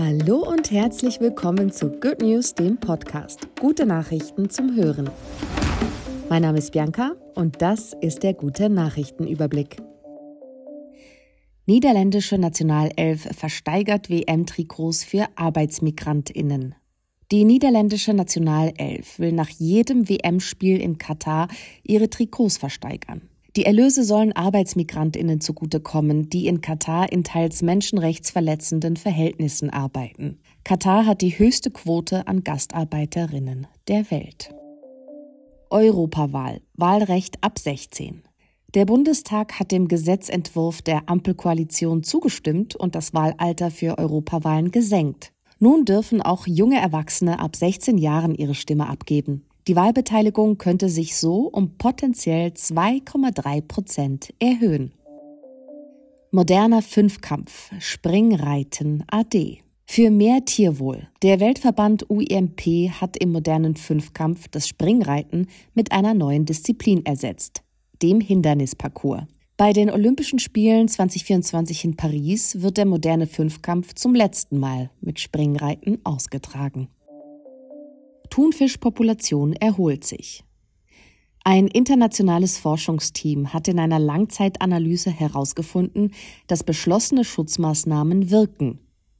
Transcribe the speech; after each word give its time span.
Hallo 0.00 0.48
und 0.48 0.70
herzlich 0.70 1.18
willkommen 1.18 1.72
zu 1.72 1.90
Good 1.90 2.22
News, 2.22 2.54
dem 2.54 2.78
Podcast. 2.78 3.48
Gute 3.58 3.84
Nachrichten 3.84 4.48
zum 4.48 4.76
Hören. 4.76 5.10
Mein 6.28 6.42
Name 6.42 6.58
ist 6.58 6.70
Bianca 6.70 7.16
und 7.34 7.60
das 7.60 7.94
ist 8.00 8.22
der 8.22 8.32
gute 8.32 8.70
Nachrichtenüberblick. 8.70 9.78
Niederländische 11.66 12.38
Nationalelf 12.38 13.22
versteigert 13.36 14.08
WM-Trikots 14.08 15.02
für 15.02 15.26
Arbeitsmigrantinnen. 15.34 16.76
Die 17.32 17.42
niederländische 17.42 18.14
Nationalelf 18.14 19.18
will 19.18 19.32
nach 19.32 19.50
jedem 19.50 20.08
WM-Spiel 20.08 20.80
in 20.80 20.98
Katar 20.98 21.48
ihre 21.82 22.08
Trikots 22.08 22.56
versteigern. 22.56 23.27
Die 23.56 23.64
Erlöse 23.64 24.04
sollen 24.04 24.32
Arbeitsmigrantinnen 24.32 25.40
zugutekommen, 25.40 26.28
die 26.28 26.46
in 26.46 26.60
Katar 26.60 27.10
in 27.10 27.24
teils 27.24 27.62
menschenrechtsverletzenden 27.62 28.96
Verhältnissen 28.96 29.70
arbeiten. 29.70 30.38
Katar 30.64 31.06
hat 31.06 31.22
die 31.22 31.38
höchste 31.38 31.70
Quote 31.70 32.26
an 32.28 32.44
Gastarbeiterinnen 32.44 33.66
der 33.88 34.10
Welt. 34.10 34.54
Europawahl. 35.70 36.60
Wahlrecht 36.74 37.42
ab 37.42 37.58
16. 37.58 38.22
Der 38.74 38.84
Bundestag 38.84 39.58
hat 39.58 39.72
dem 39.72 39.88
Gesetzentwurf 39.88 40.82
der 40.82 41.08
Ampelkoalition 41.08 42.02
zugestimmt 42.02 42.76
und 42.76 42.94
das 42.94 43.14
Wahlalter 43.14 43.70
für 43.70 43.96
Europawahlen 43.96 44.70
gesenkt. 44.70 45.32
Nun 45.58 45.86
dürfen 45.86 46.20
auch 46.20 46.46
junge 46.46 46.78
Erwachsene 46.78 47.38
ab 47.38 47.56
16 47.56 47.96
Jahren 47.98 48.34
ihre 48.34 48.54
Stimme 48.54 48.88
abgeben. 48.88 49.47
Die 49.68 49.76
Wahlbeteiligung 49.76 50.56
könnte 50.56 50.88
sich 50.88 51.14
so 51.14 51.42
um 51.42 51.76
potenziell 51.76 52.48
2,3 52.48 53.60
Prozent 53.60 54.34
erhöhen. 54.38 54.92
Moderner 56.30 56.80
Fünfkampf, 56.80 57.70
Springreiten 57.78 59.04
AD. 59.08 59.58
Für 59.84 60.10
mehr 60.10 60.44
Tierwohl. 60.46 61.08
Der 61.22 61.38
Weltverband 61.40 62.08
UIMP 62.08 62.90
hat 63.00 63.18
im 63.18 63.30
modernen 63.30 63.76
Fünfkampf 63.76 64.48
das 64.48 64.66
Springreiten 64.68 65.48
mit 65.74 65.92
einer 65.92 66.14
neuen 66.14 66.46
Disziplin 66.46 67.04
ersetzt 67.04 67.62
dem 68.02 68.20
Hindernisparcours. 68.20 69.24
Bei 69.56 69.72
den 69.72 69.90
Olympischen 69.90 70.38
Spielen 70.38 70.88
2024 70.88 71.84
in 71.84 71.96
Paris 71.96 72.62
wird 72.62 72.76
der 72.76 72.86
moderne 72.86 73.26
Fünfkampf 73.26 73.94
zum 73.94 74.14
letzten 74.14 74.58
Mal 74.58 74.90
mit 75.00 75.18
Springreiten 75.18 75.98
ausgetragen. 76.04 76.88
Thunfischpopulation 78.38 79.54
erholt 79.54 80.04
sich. 80.04 80.44
Ein 81.42 81.66
internationales 81.66 82.56
Forschungsteam 82.56 83.52
hat 83.52 83.66
in 83.66 83.80
einer 83.80 83.98
Langzeitanalyse 83.98 85.10
herausgefunden, 85.10 86.12
dass 86.46 86.62
beschlossene 86.62 87.24
Schutzmaßnahmen 87.24 88.30
wirken 88.30 88.78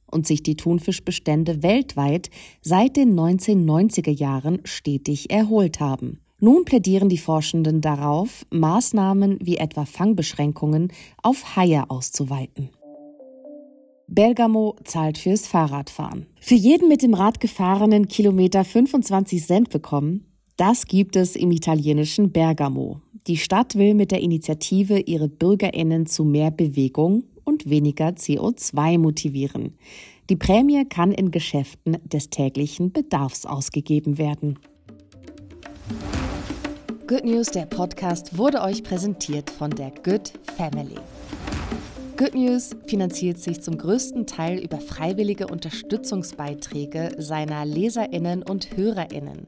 und 0.09 0.25
sich 0.25 0.41
die 0.41 0.55
Thunfischbestände 0.55 1.63
weltweit 1.63 2.29
seit 2.61 2.95
den 2.95 3.13
1990er 3.19 4.09
Jahren 4.11 4.61
stetig 4.63 5.29
erholt 5.29 5.81
haben. 5.81 6.21
Nun 6.39 6.63
plädieren 6.63 7.09
die 7.09 7.17
Forschenden 7.17 7.81
darauf, 7.81 8.45
Maßnahmen 8.51 9.39
wie 9.41 9.57
etwa 9.57 9.83
Fangbeschränkungen 9.83 10.93
auf 11.21 11.57
Haie 11.57 11.89
auszuweiten. 11.89 12.69
Bergamo 14.11 14.75
zahlt 14.85 15.19
fürs 15.19 15.45
Fahrradfahren. 15.45 16.25
Für 16.39 16.55
jeden 16.55 16.87
mit 16.87 17.03
dem 17.03 17.13
Rad 17.13 17.39
gefahrenen 17.39 18.07
Kilometer 18.07 18.65
25 18.65 19.45
Cent 19.45 19.69
bekommen, 19.69 20.25
das 20.57 20.87
gibt 20.87 21.15
es 21.15 21.35
im 21.35 21.51
italienischen 21.51 22.31
Bergamo. 22.31 23.01
Die 23.27 23.37
Stadt 23.37 23.75
will 23.75 23.93
mit 23.93 24.09
der 24.09 24.21
Initiative 24.21 24.99
ihre 24.99 25.29
Bürgerinnen 25.29 26.07
zu 26.07 26.23
mehr 26.23 26.49
Bewegung 26.49 27.23
und 27.43 27.69
weniger 27.69 28.07
CO2 28.07 28.97
motivieren. 28.97 29.77
Die 30.29 30.35
Prämie 30.35 30.85
kann 30.85 31.11
in 31.11 31.29
Geschäften 31.29 31.97
des 32.03 32.31
täglichen 32.31 32.91
Bedarfs 32.91 33.45
ausgegeben 33.45 34.17
werden. 34.17 34.57
Good 37.07 37.25
News, 37.25 37.51
der 37.51 37.67
Podcast, 37.67 38.37
wurde 38.37 38.61
euch 38.61 38.83
präsentiert 38.83 39.49
von 39.51 39.69
der 39.69 39.91
Good 40.03 40.33
Family. 40.57 40.97
Good 42.19 42.35
News 42.35 42.75
finanziert 42.85 43.37
sich 43.37 43.61
zum 43.61 43.77
größten 43.77 44.27
Teil 44.27 44.59
über 44.59 44.81
freiwillige 44.81 45.47
Unterstützungsbeiträge 45.47 47.13
seiner 47.17 47.63
Leserinnen 47.63 48.43
und 48.43 48.75
Hörerinnen. 48.75 49.45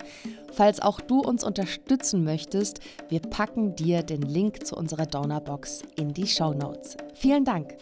Falls 0.54 0.80
auch 0.80 1.02
du 1.02 1.20
uns 1.20 1.44
unterstützen 1.44 2.24
möchtest, 2.24 2.80
wir 3.10 3.20
packen 3.20 3.76
dir 3.76 4.04
den 4.04 4.22
Link 4.22 4.66
zu 4.66 4.78
unserer 4.78 5.06
Donorbox 5.06 5.82
in 5.98 6.14
die 6.14 6.28
Show 6.28 6.54
Notes. 6.54 6.96
Vielen 7.14 7.44
Dank. 7.44 7.76